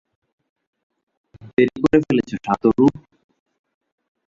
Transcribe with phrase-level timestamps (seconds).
[1.51, 2.85] দেরি করে ফেলেছো, সাতোরু।